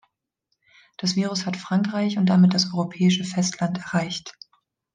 [0.97, 4.35] Das Virus hat Frankreich und damit das europäische Festland erreicht.